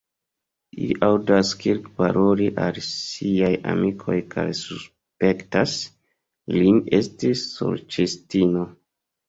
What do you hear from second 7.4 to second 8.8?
sorĉistino.